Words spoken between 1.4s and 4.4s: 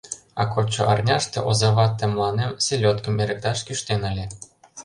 оза вате мыланем селёдкым эрыкташ кӱштен ыле.